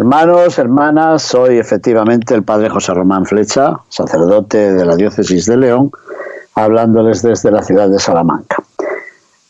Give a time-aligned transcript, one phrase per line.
[0.00, 5.90] Hermanos, hermanas, soy efectivamente el padre José Román Flecha, sacerdote de la diócesis de León,
[6.54, 8.62] hablándoles desde la ciudad de Salamanca.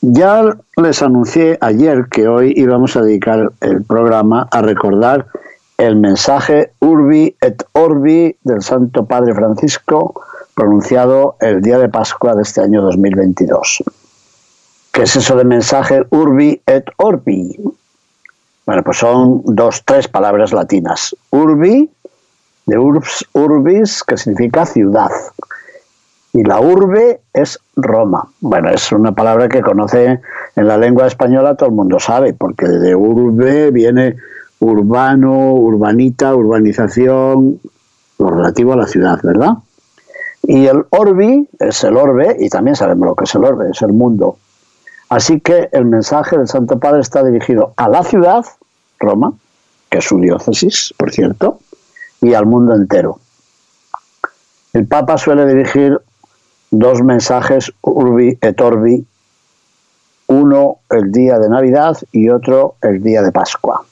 [0.00, 0.42] Ya
[0.74, 5.26] les anuncié ayer que hoy íbamos a dedicar el programa a recordar
[5.78, 10.20] el mensaje Urbi et Orbi del Santo Padre Francisco
[10.56, 13.84] pronunciado el día de Pascua de este año 2022.
[14.90, 17.56] ¿Qué es eso de mensaje Urbi et Orbi?
[18.66, 21.16] Bueno, pues son dos, tres palabras latinas.
[21.30, 21.90] Urbi,
[22.66, 25.10] de urbs, urbis, que significa ciudad
[26.32, 28.28] y la urbe es Roma.
[28.40, 30.20] Bueno, es una palabra que conoce
[30.56, 34.16] en la lengua española todo el mundo sabe, porque de urbe viene
[34.60, 37.60] urbano, urbanita, urbanización,
[38.18, 39.54] lo relativo a la ciudad, ¿verdad?
[40.42, 43.82] Y el orbi es el orbe, y también sabemos lo que es el orbe, es
[43.82, 44.38] el mundo.
[45.10, 48.44] Así que el mensaje del Santo Padre está dirigido a la ciudad,
[49.00, 49.32] Roma,
[49.90, 51.58] que es su diócesis, por cierto,
[52.20, 53.18] y al mundo entero.
[54.72, 56.00] El Papa suele dirigir
[56.70, 59.04] dos mensajes urbi et orbi,
[60.28, 63.82] uno el día de Navidad y otro el día de Pascua.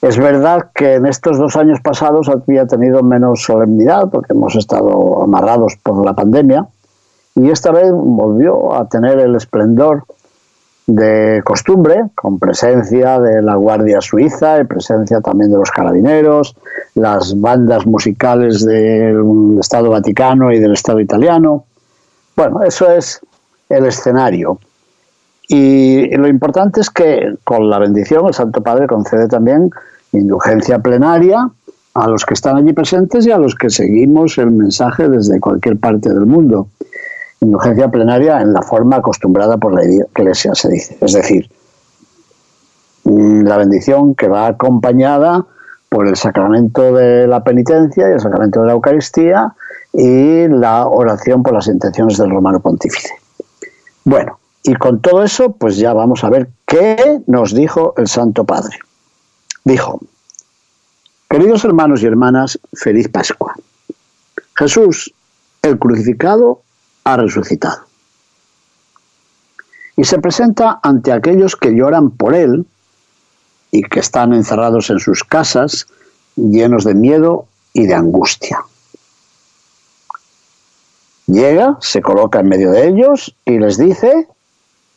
[0.00, 5.22] Es verdad que en estos dos años pasados había tenido menos solemnidad porque hemos estado
[5.22, 6.66] amarrados por la pandemia
[7.34, 10.04] y esta vez volvió a tener el esplendor
[10.86, 16.54] de costumbre, con presencia de la Guardia Suiza y presencia también de los carabineros,
[16.94, 21.64] las bandas musicales del Estado Vaticano y del Estado italiano,
[22.36, 23.20] bueno, eso es
[23.68, 24.58] el escenario.
[25.48, 29.70] Y lo importante es que con la bendición el Santo Padre concede también
[30.12, 31.50] indulgencia plenaria
[31.94, 35.78] a los que están allí presentes y a los que seguimos el mensaje desde cualquier
[35.78, 36.68] parte del mundo.
[37.44, 40.98] Indulgencia plenaria en la forma acostumbrada por la Iglesia, se dice.
[41.00, 41.50] Es decir,
[43.04, 45.46] la bendición que va acompañada
[45.88, 49.54] por el sacramento de la penitencia y el sacramento de la Eucaristía
[49.92, 53.10] y la oración por las intenciones del romano pontífice.
[54.04, 58.44] Bueno, y con todo eso, pues ya vamos a ver qué nos dijo el Santo
[58.44, 58.76] Padre.
[59.62, 60.00] Dijo,
[61.28, 63.54] queridos hermanos y hermanas, feliz Pascua.
[64.56, 65.14] Jesús,
[65.62, 66.63] el crucificado,
[67.04, 67.82] ha resucitado.
[69.96, 72.66] Y se presenta ante aquellos que lloran por él
[73.70, 75.86] y que están encerrados en sus casas,
[76.36, 78.58] llenos de miedo y de angustia.
[81.26, 84.28] Llega, se coloca en medio de ellos y les dice,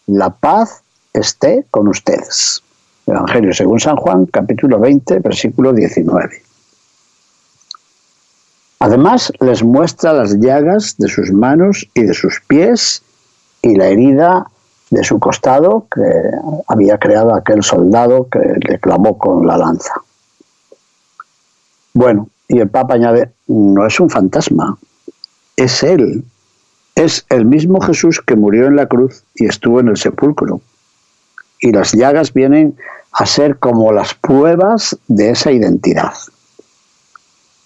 [0.07, 0.81] la paz
[1.13, 2.63] esté con ustedes.
[3.05, 6.46] Evangelio según San Juan, capítulo 20, versículo 19.
[8.79, 13.01] Además, les muestra las llagas de sus manos y de sus pies
[13.61, 14.47] y la herida
[14.91, 16.01] de su costado que
[16.67, 19.93] había creado aquel soldado que le clavó con la lanza.
[21.93, 24.77] Bueno, y el Papa añade, no es un fantasma,
[25.55, 26.23] es Él.
[26.95, 30.61] Es el mismo Jesús que murió en la cruz y estuvo en el sepulcro.
[31.59, 32.77] Y las llagas vienen
[33.11, 36.13] a ser como las pruebas de esa identidad.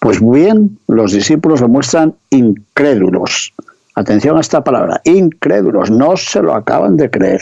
[0.02, 3.54] Pues bien, los discípulos lo muestran incrédulos.
[3.94, 7.40] Atención a esta palabra, incrédulos, no se lo acaban de creer.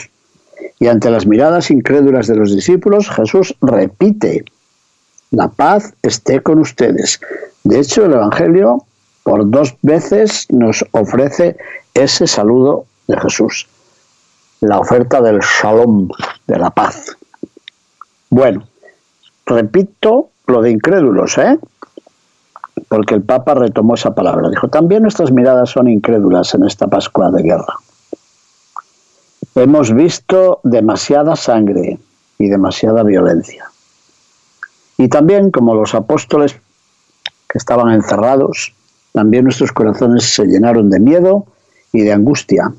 [0.79, 4.45] Y ante las miradas incrédulas de los discípulos, Jesús repite,
[5.31, 7.19] la paz esté con ustedes.
[7.65, 8.85] De hecho, el Evangelio
[9.23, 11.57] por dos veces nos ofrece
[11.95, 13.69] ese saludo de Jesús,
[14.61, 16.11] la oferta del shalom,
[16.47, 17.17] de la paz.
[18.29, 18.69] Bueno,
[19.47, 21.59] repito lo de incrédulos, ¿eh?
[22.91, 24.51] Porque el Papa retomó esa palabra.
[24.51, 27.77] Dijo, también nuestras miradas son incrédulas en esta Pascua de guerra.
[29.55, 32.01] Hemos visto demasiada sangre
[32.37, 33.71] y demasiada violencia.
[34.99, 36.57] Y también, como los apóstoles
[37.49, 38.75] que estaban encerrados,
[39.13, 41.47] también nuestros corazones se llenaron de miedo
[41.93, 42.73] y de angustia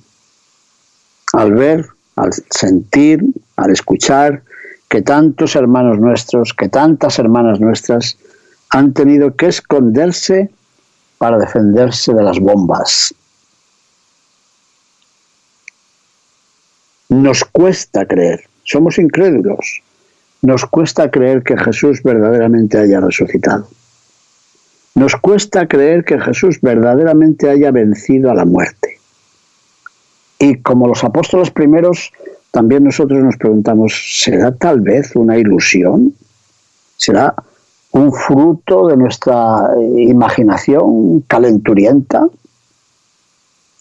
[1.31, 1.87] al ver,
[2.17, 3.23] al sentir,
[3.55, 4.43] al escuchar
[4.89, 8.17] que tantos hermanos nuestros, que tantas hermanas nuestras
[8.71, 10.49] han tenido que esconderse
[11.17, 13.13] para defenderse de las bombas.
[17.09, 19.81] Nos cuesta creer, somos incrédulos.
[20.41, 23.67] Nos cuesta creer que Jesús verdaderamente haya resucitado.
[24.95, 28.99] Nos cuesta creer que Jesús verdaderamente haya vencido a la muerte.
[30.39, 32.11] Y como los apóstoles primeros,
[32.49, 36.15] también nosotros nos preguntamos, ¿será tal vez una ilusión?
[36.97, 37.35] ¿Será
[37.91, 42.27] un fruto de nuestra imaginación calenturienta?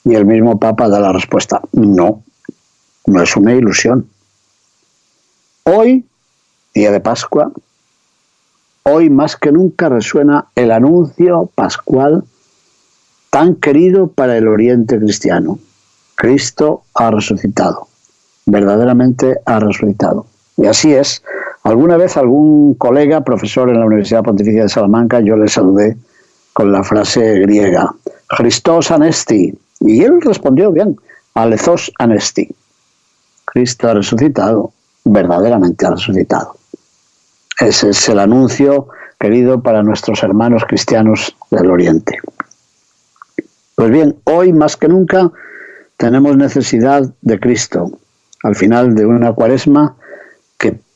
[0.05, 2.23] Y el mismo Papa da la respuesta, no,
[3.07, 4.09] no es una ilusión.
[5.65, 6.07] Hoy,
[6.75, 7.53] día de Pascua,
[8.85, 12.25] hoy más que nunca resuena el anuncio pascual
[13.31, 15.59] tan querido para el oriente cristiano.
[16.17, 17.87] Cristo ha resucitado,
[18.47, 20.27] verdaderamente ha resucitado.
[20.57, 21.23] Y así es.
[21.63, 25.97] Alguna vez algún colega, profesor en la Universidad Pontificia de Salamanca, yo le saludé
[26.53, 27.95] con la frase griega,
[28.29, 29.57] Christos anesti.
[29.81, 30.97] Y él respondió bien,
[31.35, 32.49] alezos anesti.
[33.45, 34.73] Cristo ha resucitado,
[35.05, 36.55] verdaderamente ha resucitado.
[37.61, 42.19] Ese es el anuncio querido para nuestros hermanos cristianos del Oriente.
[43.75, 45.31] Pues bien, hoy más que nunca
[45.97, 47.91] tenemos necesidad de Cristo.
[48.43, 49.97] Al final de una cuaresma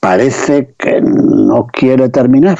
[0.05, 2.59] parece que no quiere terminar.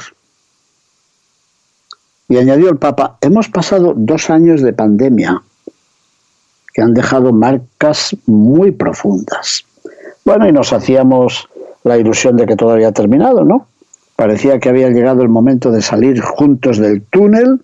[2.27, 5.43] Y añadió el Papa, hemos pasado dos años de pandemia
[6.73, 9.67] que han dejado marcas muy profundas.
[10.25, 11.47] Bueno, y nos hacíamos
[11.83, 13.67] la ilusión de que todo había terminado, ¿no?
[14.17, 17.61] Parecía que había llegado el momento de salir juntos del túnel,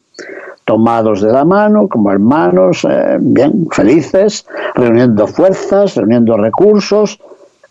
[0.66, 4.44] tomados de la mano, como hermanos, eh, bien, felices,
[4.74, 7.18] reuniendo fuerzas, reuniendo recursos,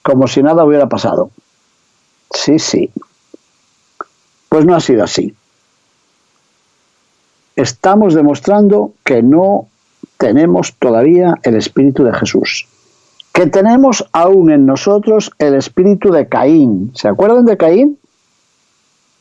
[0.01, 1.29] como si nada hubiera pasado.
[2.31, 2.89] Sí, sí.
[4.49, 5.33] Pues no ha sido así.
[7.55, 9.67] Estamos demostrando que no
[10.17, 12.67] tenemos todavía el Espíritu de Jesús
[13.39, 16.91] que tenemos aún en nosotros el espíritu de Caín.
[16.93, 17.97] ¿Se acuerdan de Caín?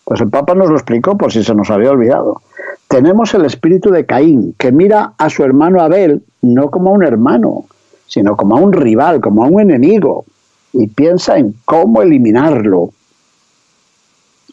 [0.04, 2.42] Pues el Papa nos lo explicó por si se nos había olvidado.
[2.88, 7.04] Tenemos el espíritu de Caín, que mira a su hermano Abel no como a un
[7.04, 7.66] hermano,
[8.08, 10.24] sino como a un rival, como a un enemigo,
[10.72, 12.90] y piensa en cómo eliminarlo.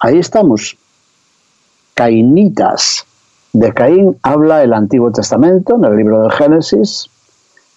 [0.06, 0.78] Ahí estamos.
[1.96, 3.08] Cainitas.
[3.54, 7.10] De Caín habla el Antiguo Testamento en el libro del Génesis,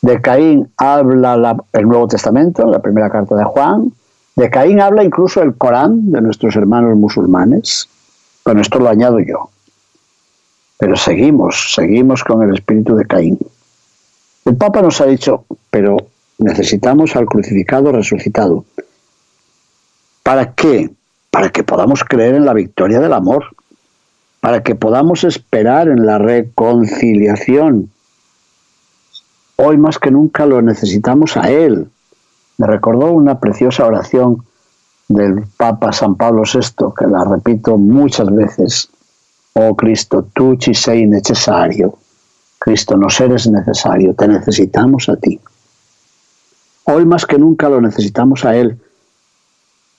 [0.02, 3.94] de Caín habla el Nuevo Testamento, la primera carta de Juan.
[4.36, 7.88] De Caín habla incluso el Corán de nuestros hermanos musulmanes.
[8.44, 9.48] Bueno, esto lo añado yo.
[10.76, 13.38] Pero seguimos, seguimos con el espíritu de Caín.
[14.44, 15.96] El Papa nos ha dicho, pero
[16.36, 18.66] necesitamos al crucificado resucitado.
[20.22, 20.90] ¿Para qué?
[21.38, 23.44] Para que podamos creer en la victoria del amor,
[24.40, 27.92] para que podamos esperar en la reconciliación
[29.60, 31.88] Hoy más que nunca lo necesitamos a Él.
[32.56, 34.44] Me recordó una preciosa oración
[35.06, 38.88] del Papa San Pablo VI, que la repito muchas veces.
[39.54, 41.94] Oh Cristo, tú ci sei necesario.
[42.58, 45.38] Cristo, nos eres necesario, te necesitamos a ti.
[46.84, 48.80] Hoy más que nunca lo necesitamos a Él,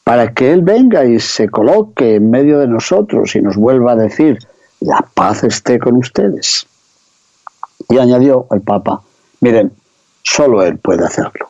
[0.10, 3.96] para que Él venga y se coloque en medio de nosotros y nos vuelva a
[3.96, 4.40] decir,
[4.80, 6.66] la paz esté con ustedes.
[7.88, 9.04] Y añadió el Papa,
[9.42, 9.72] Miren,
[10.24, 11.50] solo Él puede hacerlo.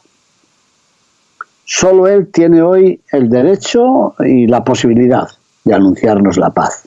[1.64, 5.30] Solo Él tiene hoy el derecho y la posibilidad
[5.64, 6.84] de anunciarnos la paz.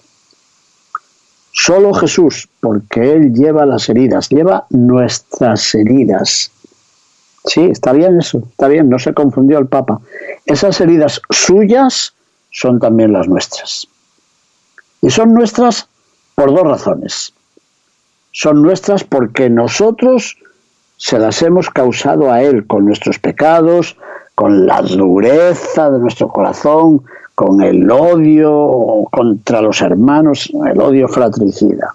[1.53, 6.51] Solo Jesús, porque Él lleva las heridas, lleva nuestras heridas.
[7.45, 10.01] Sí, está bien eso, está bien, no se confundió el Papa.
[10.47, 12.15] Esas heridas suyas
[12.51, 13.89] son también las nuestras.
[15.01, 15.89] Y son nuestras
[16.35, 17.33] por dos razones.
[18.31, 20.39] Son nuestras porque nosotros
[20.97, 23.97] se las hemos causado a Él con nuestros pecados,
[24.35, 27.03] con la dureza de nuestro corazón,
[27.35, 31.95] con el odio contra los hermanos, el odio fratricida.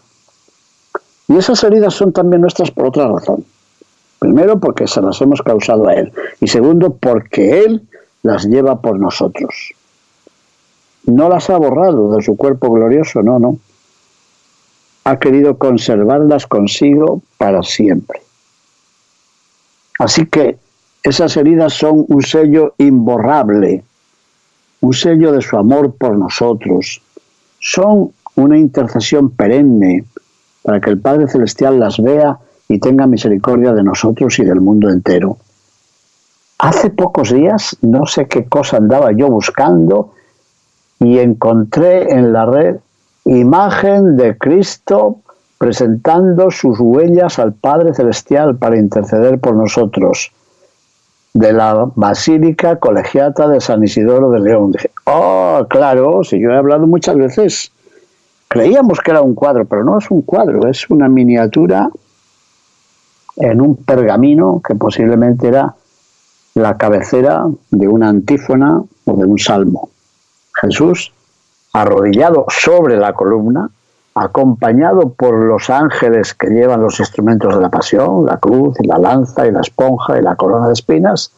[1.27, 3.45] Y esas heridas son también nuestras por otra razón.
[4.19, 6.11] Primero, porque se las hemos causado a Él.
[6.41, 7.87] Y segundo, porque Él
[8.23, 9.73] las lleva por nosotros.
[11.05, 13.57] No las ha borrado de su cuerpo glorioso, no, no.
[15.03, 18.21] Ha querido conservarlas consigo para siempre.
[19.99, 20.57] Así que
[21.03, 23.83] esas heridas son un sello imborrable,
[24.81, 27.01] un sello de su amor por nosotros.
[27.59, 30.03] Son una intercesión perenne
[30.61, 32.37] para que el Padre Celestial las vea
[32.69, 35.37] y tenga misericordia de nosotros y del mundo entero.
[36.59, 40.13] Hace pocos días, no sé qué cosa andaba yo buscando
[40.99, 42.77] y encontré en la red
[43.25, 45.17] imagen de Cristo
[45.57, 50.31] presentando sus huellas al Padre Celestial para interceder por nosotros.
[51.33, 54.71] de la Basílica Colegiata de San Isidoro de León.
[54.71, 57.71] Dije, oh, claro, si yo he hablado muchas veces.
[58.47, 61.89] Creíamos que era un cuadro, pero no es un cuadro, es una miniatura
[63.37, 65.75] en un pergamino que posiblemente era
[66.55, 69.89] la cabecera de una antífona o de un salmo.
[70.53, 71.13] Jesús,
[71.73, 73.69] arrodillado sobre la columna,
[74.15, 78.97] acompañado por los ángeles que llevan los instrumentos de la pasión, la cruz y la
[78.97, 81.31] lanza y la esponja y la corona de espinas,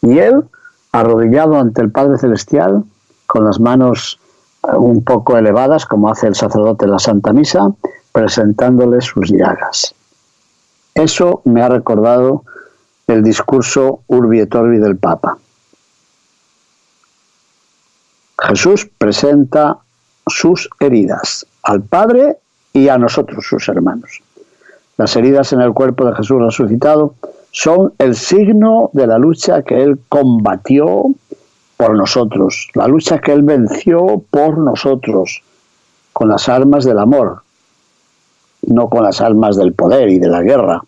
[0.00, 0.44] y él
[0.92, 2.84] arrodillado ante el Padre Celestial,
[3.26, 4.20] con las manos
[4.62, 7.72] eh, un poco elevadas, como hace el sacerdote en la Santa Misa,
[8.12, 9.94] presentándole sus llagas.
[10.94, 12.44] Eso me ha recordado
[13.06, 15.38] el discurso Urbi et Orbi del Papa.
[18.38, 19.78] Jesús presenta
[20.26, 22.38] sus heridas al Padre
[22.72, 24.22] y a nosotros, sus hermanos.
[24.96, 27.14] Las heridas en el cuerpo de Jesús resucitado
[27.52, 31.06] son el signo de la lucha que Él combatió
[31.76, 35.42] por nosotros, la lucha que Él venció por nosotros,
[36.12, 37.42] con las armas del amor,
[38.62, 40.82] no con las armas del poder y de la guerra,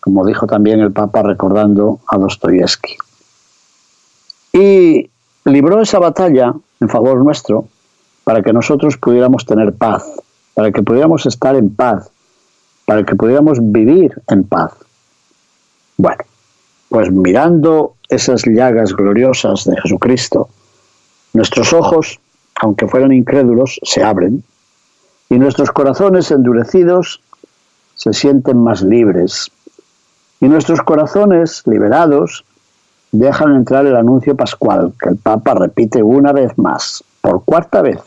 [0.00, 2.96] como dijo también el Papa recordando a Dostoyevsky.
[4.52, 5.10] Y
[5.44, 7.66] libró esa batalla en favor nuestro
[8.24, 10.04] para que nosotros pudiéramos tener paz,
[10.54, 12.10] para que pudiéramos estar en paz,
[12.86, 14.72] para que pudiéramos vivir en paz.
[15.96, 16.24] Bueno,
[16.88, 20.48] pues mirando esas llagas gloriosas de Jesucristo,
[21.32, 22.20] nuestros ojos,
[22.60, 24.44] aunque fueran incrédulos, se abren
[25.28, 27.20] y nuestros corazones endurecidos
[27.94, 29.50] se sienten más libres.
[30.40, 32.44] Y nuestros corazones liberados
[33.12, 38.00] dejan entrar el anuncio pascual que el Papa repite una vez más, por cuarta vez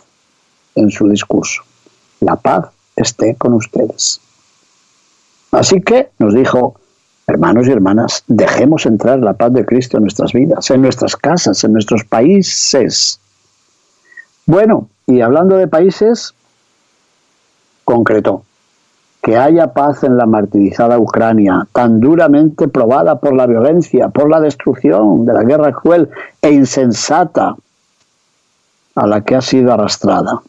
[0.76, 1.64] en su discurso.
[2.20, 4.20] La paz esté con ustedes.
[5.52, 6.76] Así que nos dijo,
[7.26, 11.64] hermanos y hermanas, dejemos entrar la paz de Cristo en nuestras vidas, en nuestras casas,
[11.64, 13.20] en nuestros países.
[14.46, 16.34] Bueno, y hablando de países,
[17.88, 18.44] concretó
[19.24, 24.42] que haya paz en la martirizada Ucrania, tan duramente probada por la violencia, por la
[24.42, 26.10] destrucción de la guerra cruel
[26.42, 27.56] e insensata
[28.96, 30.42] a la que ha sido arrastrada.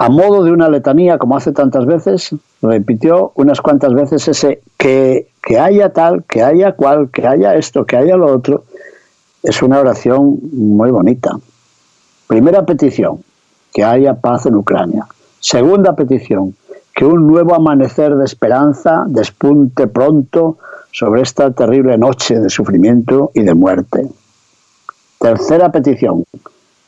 [0.00, 5.28] A modo de una letanía, como hace tantas veces, repitió unas cuantas veces ese que,
[5.40, 8.64] que haya tal, que haya cual, que haya esto, que haya lo otro.
[9.44, 11.38] Es una oración muy bonita.
[12.26, 13.22] Primera petición,
[13.72, 15.06] que haya paz en Ucrania.
[15.40, 16.54] Segunda petición,
[16.94, 20.58] que un nuevo amanecer de esperanza despunte pronto
[20.90, 24.08] sobre esta terrible noche de sufrimiento y de muerte.
[25.18, 26.24] Tercera petición,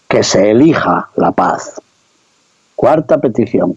[0.09, 1.81] que se elija la paz.
[2.77, 3.77] Cuarta petición,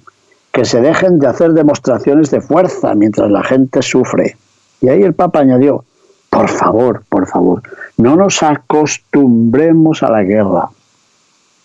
[0.51, 4.35] que se dejen de hacer demostraciones de fuerza mientras la gente sufre.
[4.81, 5.85] Y ahí el Papa añadió,
[6.29, 7.61] por favor, por favor,
[7.97, 10.69] no nos acostumbremos a la guerra.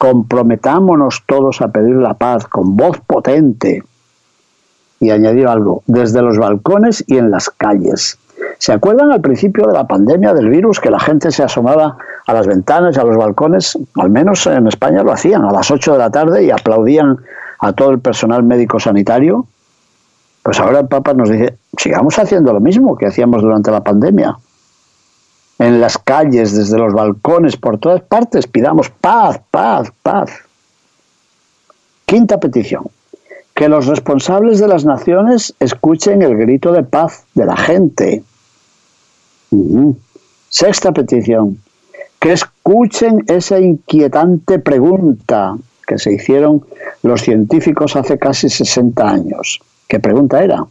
[0.03, 3.85] Comprometámonos todos a pedir la paz con voz potente.
[4.99, 8.19] Y añadió algo, desde los balcones y en las calles.
[8.59, 12.33] ¿Se acuerdan al principio de la pandemia del virus que la gente se asomaba a
[12.33, 13.79] las ventanas y a los balcones?
[13.95, 17.19] Al menos en España lo hacían a las 8 de la tarde y aplaudían
[17.61, 19.47] a todo el personal médico sanitario.
[20.43, 24.37] Pues ahora el Papa nos dice, sigamos haciendo lo mismo que hacíamos durante la pandemia.
[25.63, 30.31] En las calles, desde los balcones, por todas partes, pidamos paz, paz, paz.
[32.05, 32.91] Quinta petición
[33.55, 38.25] que los responsables de las naciones escuchen el grito de paz de la gente.
[40.49, 41.61] Sexta petición,
[42.19, 46.65] que escuchen esa inquietante pregunta que se hicieron
[47.05, 49.61] los científicos hace casi 60 años.
[49.87, 50.67] ¿Qué pregunta era?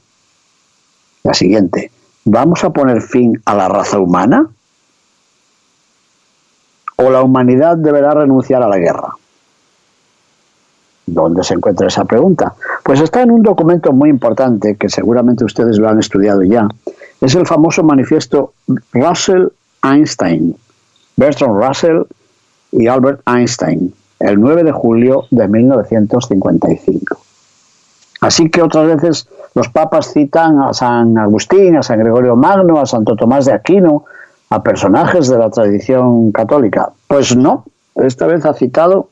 [1.24, 1.92] La siguiente,
[2.26, 4.50] ¿vamos a poner fin a la raza humana?
[7.02, 9.16] ¿O la humanidad deberá renunciar a la guerra?
[11.06, 12.54] ¿Dónde se encuentra esa pregunta?
[12.84, 16.68] Pues está en un documento muy importante que seguramente ustedes lo han estudiado ya,
[17.20, 18.54] es el famoso manifiesto
[18.94, 20.56] Russell-Einstein,
[21.18, 22.02] Bertrand Russell
[22.72, 27.18] y Albert Einstein, el 9 de julio de 1955.
[28.22, 32.86] Así que otras veces los papas citan a San Agustín, a San Gregorio Magno, a
[32.86, 34.06] Santo Tomás de Aquino,
[34.52, 36.92] a personajes de la tradición católica.
[37.08, 37.66] Pues no,
[37.96, 39.08] esta vez ha citado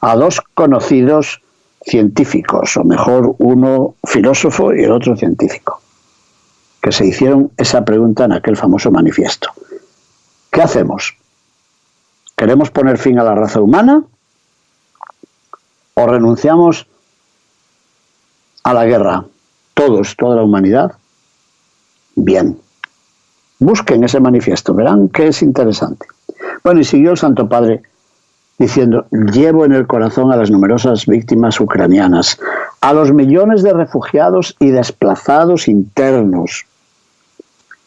[0.00, 1.42] a dos conocidos
[1.82, 5.80] científicos, o mejor uno filósofo y el otro científico
[6.80, 9.50] que se hicieron esa pregunta en aquel famoso manifiesto.
[10.50, 11.16] ¿Qué hacemos?
[12.34, 14.02] ¿Queremos poner fin a la raza humana?
[15.94, 16.86] ¿O renunciamos
[18.62, 19.24] a la guerra?
[19.74, 20.92] Todos, toda la humanidad.
[22.14, 22.58] Bien,
[23.60, 26.06] Busquen ese manifiesto, verán que es interesante.
[26.62, 27.82] Bueno, y siguió el Santo Padre
[28.58, 32.38] diciendo, llevo en el corazón a las numerosas víctimas ucranianas,
[32.80, 36.66] a los millones de refugiados y desplazados internos.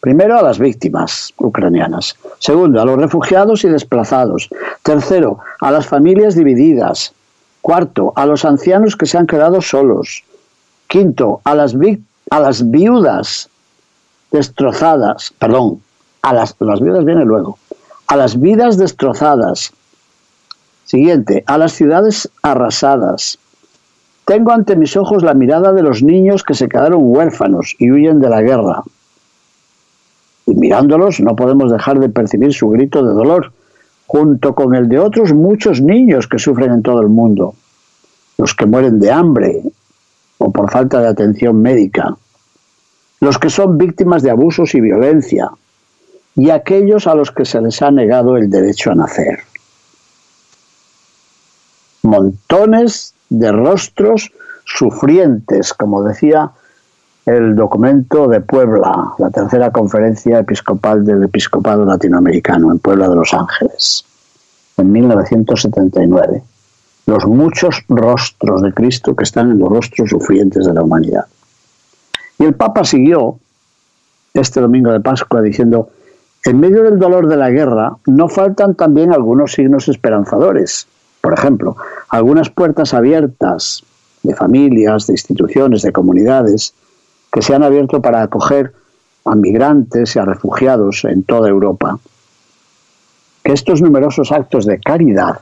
[0.01, 2.17] Primero, a las víctimas ucranianas.
[2.39, 4.49] Segundo, a los refugiados y desplazados.
[4.81, 7.13] Tercero, a las familias divididas.
[7.61, 10.23] Cuarto, a los ancianos que se han quedado solos.
[10.87, 11.75] Quinto, a las,
[12.31, 13.50] a las viudas
[14.31, 15.33] destrozadas.
[15.37, 15.81] Perdón,
[16.21, 17.57] a las, las viudas viene luego.
[18.07, 19.73] A las vidas destrozadas
[20.91, 23.39] Siguiente, a las ciudades arrasadas.
[24.25, 28.19] Tengo ante mis ojos la mirada de los niños que se quedaron huérfanos y huyen
[28.19, 28.83] de la guerra.
[30.45, 33.53] Y mirándolos no podemos dejar de percibir su grito de dolor,
[34.05, 37.55] junto con el de otros muchos niños que sufren en todo el mundo,
[38.37, 39.61] los que mueren de hambre
[40.39, 42.17] o por falta de atención médica,
[43.21, 45.49] los que son víctimas de abusos y violencia,
[46.35, 49.39] y aquellos a los que se les ha negado el derecho a nacer
[52.03, 54.31] montones de rostros
[54.65, 56.51] sufrientes, como decía
[57.25, 63.33] el documento de Puebla, la tercera conferencia episcopal del episcopado latinoamericano en Puebla de Los
[63.33, 64.03] Ángeles,
[64.77, 66.43] en 1979.
[67.05, 71.25] Los muchos rostros de Cristo que están en los rostros sufrientes de la humanidad.
[72.41, 73.39] Y el Papa siguió
[74.33, 75.91] este domingo de Pascua diciendo,
[76.43, 80.87] en medio del dolor de la guerra no faltan también algunos signos esperanzadores
[81.21, 81.77] por ejemplo,
[82.09, 83.83] algunas puertas abiertas
[84.23, 86.73] de familias, de instituciones, de comunidades,
[87.31, 88.73] que se han abierto para acoger
[89.25, 91.99] a migrantes y a refugiados en toda Europa.
[93.43, 95.39] Que estos numerosos actos de caridad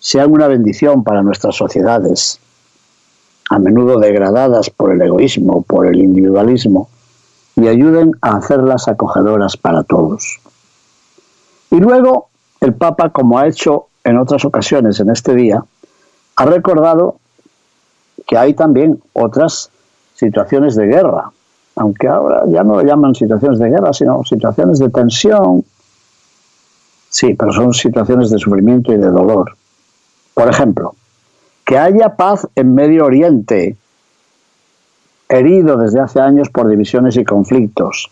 [0.00, 2.40] sean una bendición para nuestras sociedades,
[3.52, 6.88] a menudo degradadas por el egoísmo, por el individualismo,
[7.54, 10.40] y ayuden a hacerlas acogedoras para todos.
[11.70, 12.28] Y luego
[12.62, 15.62] el Papa, como ha hecho en otras ocasiones en este día,
[16.36, 17.16] ha recordado
[18.26, 19.68] que hay también otras
[20.14, 21.30] situaciones de guerra,
[21.76, 25.62] aunque ahora ya no lo llaman situaciones de guerra, sino situaciones de tensión.
[27.10, 29.54] Sí, pero son situaciones de sufrimiento y de dolor.
[30.32, 30.94] Por ejemplo,
[31.64, 33.76] que haya paz en Medio Oriente,
[35.28, 38.10] herido desde hace años por divisiones y conflictos.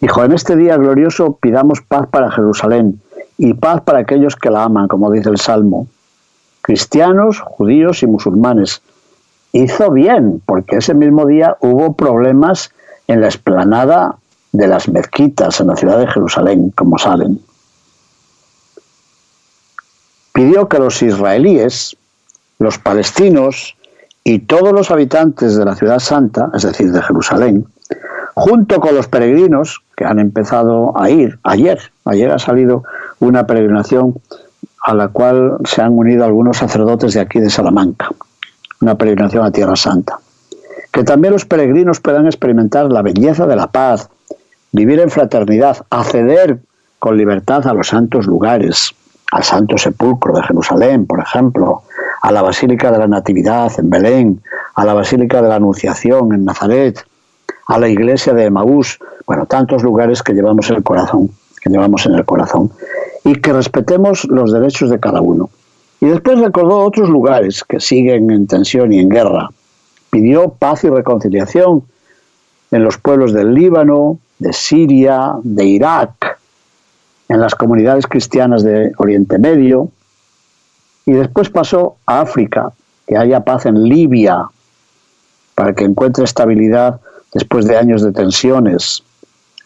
[0.00, 3.00] Dijo, en este día glorioso pidamos paz para Jerusalén,
[3.36, 5.86] y paz para aquellos que la aman, como dice el Salmo.
[6.60, 8.82] Cristianos, judíos y musulmanes.
[9.52, 12.70] Hizo bien, porque ese mismo día hubo problemas
[13.08, 14.16] en la explanada
[14.52, 17.40] de las mezquitas en la ciudad de Jerusalén, como saben.
[20.32, 21.96] Pidió que los israelíes,
[22.58, 23.76] los palestinos
[24.22, 27.66] y todos los habitantes de la ciudad santa, es decir, de Jerusalén,
[28.34, 32.84] junto con los peregrinos que han empezado a ir ayer, ayer ha salido
[33.18, 34.14] una peregrinación
[34.82, 38.08] a la cual se han unido algunos sacerdotes de aquí de Salamanca,
[38.80, 40.18] una peregrinación a Tierra Santa.
[40.90, 44.08] Que también los peregrinos puedan experimentar la belleza de la paz,
[44.72, 46.58] vivir en fraternidad, acceder
[46.98, 48.94] con libertad a los santos lugares,
[49.30, 51.82] al Santo Sepulcro de Jerusalén, por ejemplo,
[52.22, 54.42] a la Basílica de la Natividad en Belén,
[54.74, 57.04] a la Basílica de la Anunciación en Nazaret,
[57.66, 61.30] a la iglesia de Emaús, bueno, tantos lugares que llevamos en el corazón,
[61.62, 62.70] que llevamos en el corazón
[63.24, 65.50] y que respetemos los derechos de cada uno.
[66.00, 69.50] Y después recordó otros lugares que siguen en tensión y en guerra.
[70.10, 71.84] Pidió paz y reconciliación
[72.70, 76.29] en los pueblos del Líbano, de Siria, de Irak,
[77.30, 79.88] en las comunidades cristianas de Oriente Medio.
[81.06, 82.72] Y después pasó a África,
[83.06, 84.50] que haya paz en Libia,
[85.54, 87.00] para que encuentre estabilidad
[87.32, 89.04] después de años de tensiones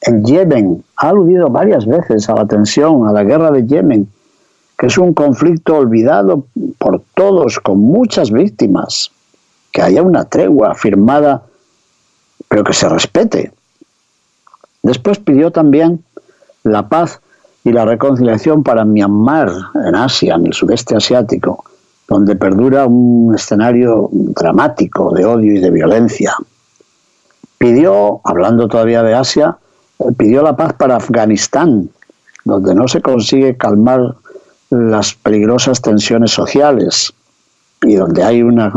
[0.02, 0.84] en Yemen.
[0.96, 4.08] Ha aludido varias veces a la tensión, a la guerra de Yemen,
[4.76, 6.44] que es un conflicto olvidado
[6.76, 9.10] por todos, con muchas víctimas.
[9.72, 11.42] Que haya una tregua firmada,
[12.48, 13.52] pero que se respete.
[14.82, 16.04] Después pidió también
[16.62, 17.20] la paz
[17.64, 19.50] y la reconciliación para Myanmar,
[19.86, 21.64] en Asia, en el sudeste asiático,
[22.06, 26.34] donde perdura un escenario dramático de odio y de violencia.
[27.56, 29.56] Pidió, hablando todavía de Asia,
[30.18, 31.88] pidió la paz para Afganistán,
[32.44, 34.14] donde no se consigue calmar
[34.68, 37.14] las peligrosas tensiones sociales
[37.82, 38.72] y donde hay una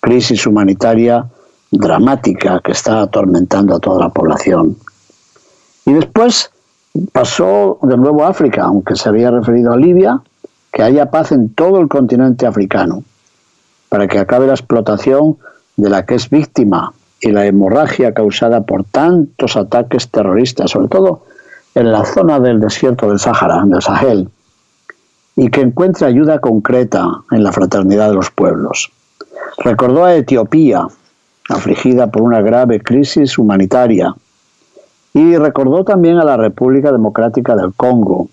[0.00, 1.26] crisis humanitaria
[1.72, 4.76] dramática que está atormentando a toda la población.
[5.84, 6.52] Y después
[7.12, 10.20] pasó de nuevo a África, aunque se había referido a Libia,
[10.72, 13.02] que haya paz en todo el continente africano,
[13.88, 15.36] para que acabe la explotación
[15.76, 21.22] de la que es víctima y la hemorragia causada por tantos ataques terroristas, sobre todo
[21.74, 24.28] en la zona del desierto del Sáhara, del Sahel,
[25.36, 28.90] y que encuentre ayuda concreta en la fraternidad de los pueblos.
[29.58, 30.86] Recordó a Etiopía,
[31.48, 34.14] afligida por una grave crisis humanitaria,
[35.14, 38.28] y recordó también a la República Democrática del Congo,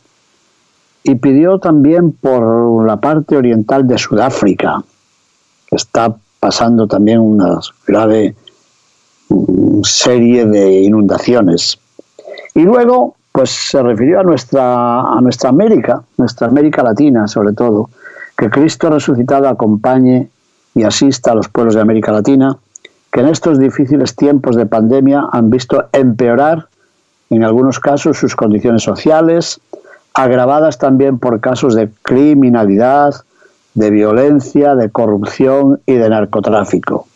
[1.04, 4.84] y pidió también por la parte oriental de Sudáfrica,
[5.68, 8.36] que está pasando también una grave
[9.30, 11.78] mm, serie de inundaciones.
[12.56, 17.90] Y luego, pues se refirió a nuestra, a nuestra América, nuestra América Latina sobre todo,
[18.36, 20.30] que Cristo resucitado acompañe
[20.74, 22.58] y asista a los pueblos de América Latina,
[23.16, 26.68] que en estos difíciles tiempos de pandemia han visto empeorar
[27.30, 29.62] en algunos casos sus condiciones sociales,
[30.14, 33.16] agravadas también por casos de criminalidad,
[33.74, 37.08] de violencia, de corrupción y de narcotráfico.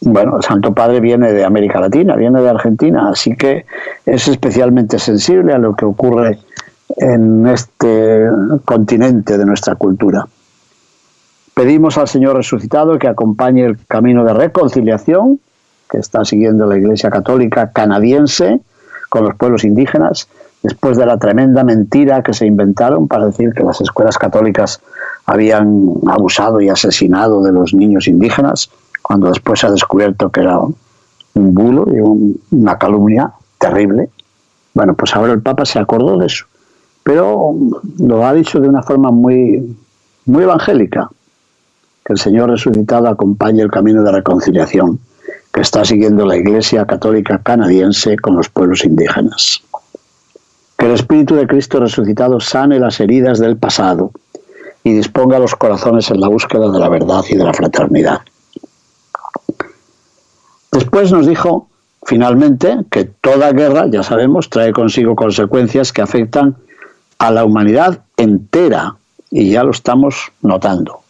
[0.00, 3.66] Bueno, el Santo Padre viene de América Latina, viene de Argentina, así que
[4.04, 6.40] es especialmente sensible a lo que ocurre
[6.96, 8.26] en este
[8.64, 10.26] continente de nuestra cultura.
[11.54, 15.40] Pedimos al Señor resucitado que acompañe el camino de reconciliación
[15.90, 18.60] que está siguiendo la Iglesia Católica canadiense
[19.10, 20.28] con los pueblos indígenas
[20.62, 24.80] después de la tremenda mentira que se inventaron para decir que las escuelas católicas
[25.26, 28.70] habían abusado y asesinado de los niños indígenas,
[29.02, 34.08] cuando después se ha descubierto que era un bulo y una calumnia terrible.
[34.74, 36.46] Bueno, pues ahora el Papa se acordó de eso,
[37.02, 37.54] pero
[37.98, 39.76] lo ha dicho de una forma muy,
[40.26, 41.10] muy evangélica,
[42.04, 45.00] que el Señor resucitado acompañe el camino de reconciliación
[45.52, 49.62] que está siguiendo la Iglesia Católica canadiense con los pueblos indígenas.
[50.78, 54.12] Que el Espíritu de Cristo resucitado sane las heridas del pasado
[54.82, 58.22] y disponga los corazones en la búsqueda de la verdad y de la fraternidad.
[60.72, 61.68] Después nos dijo,
[62.04, 66.56] finalmente, que toda guerra, ya sabemos, trae consigo consecuencias que afectan
[67.18, 68.96] a la humanidad entera
[69.30, 71.01] y ya lo estamos notando.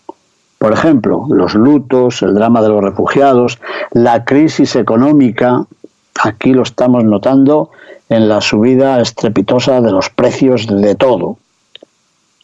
[0.62, 3.59] Por ejemplo, los lutos, el drama de los refugiados,
[3.90, 5.66] la crisis económica,
[6.22, 7.70] aquí lo estamos notando
[8.09, 11.37] en la subida estrepitosa de los precios de todo.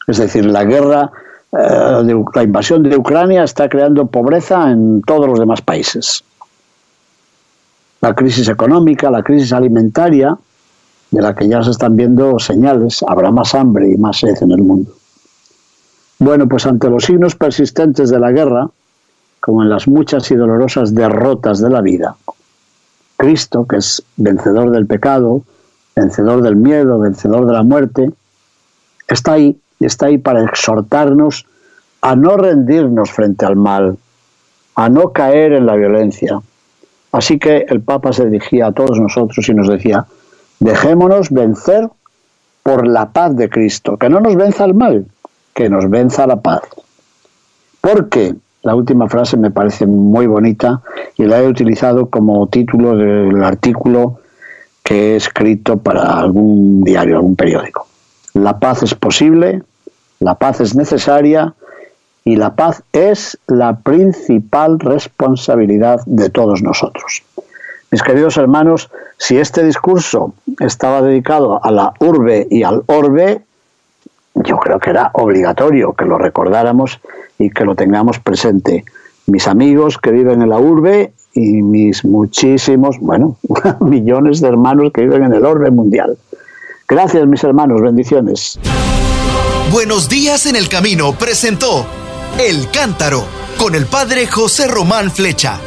[0.09, 1.13] Es decir, la guerra,
[1.53, 6.25] eh, la invasión de Ucrania está creando pobreza en todos los demás países.
[8.01, 10.37] La crisis económica, la crisis alimentaria,
[11.13, 14.51] de la que ya se están viendo señales, habrá más hambre y más sed en
[14.51, 14.98] el mundo.
[16.19, 18.69] Bueno, pues ante los signos persistentes de la guerra,
[19.41, 22.17] como en las muchas y dolorosas derrotas de la vida,
[23.17, 25.43] Cristo, que es vencedor del pecado,
[25.95, 28.11] vencedor del miedo, vencedor de la muerte,
[29.07, 31.47] está ahí está ahí para exhortarnos
[32.01, 33.97] a no rendirnos frente al mal,
[34.75, 36.41] a no caer en la violencia.
[37.13, 40.07] Así que el Papa se dirigía a todos nosotros y nos decía,
[40.61, 41.89] dejémonos vencer
[42.63, 45.07] por la paz de Cristo, que no nos venza el mal,
[45.59, 46.61] que nos venza la paz.
[47.81, 50.83] Porque la última frase me parece muy bonita
[51.17, 54.21] y la he utilizado como título del artículo
[54.85, 57.89] que he escrito para algún diario, algún periódico.
[58.35, 59.65] La paz es posible,
[60.21, 61.55] la paz es necesaria
[62.25, 67.25] y la paz es la principal responsabilidad de todos nosotros.
[67.91, 73.43] Mis queridos hermanos, si este discurso estaba dedicado a la urbe y al orbe,
[74.35, 77.01] yo creo que era obligatorio que lo recordáramos
[77.39, 78.85] y que lo tengamos presente.
[79.27, 83.37] Mis amigos que viven en la urbe y mis muchísimos, bueno,
[83.81, 86.17] millones de hermanos que viven en el orden mundial.
[86.89, 88.59] Gracias, mis hermanos, bendiciones.
[89.71, 91.85] Buenos días en el camino presentó
[92.39, 93.25] El Cántaro
[93.59, 95.61] con el padre José Román Flecha.